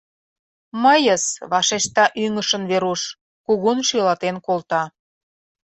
—Мыйыс,— 0.83 1.23
вашешта 1.51 2.05
ӱҥышын 2.23 2.63
Веруш, 2.71 3.01
кугун 3.45 3.77
шӱлалтен 3.87 4.35
колта. 4.45 4.83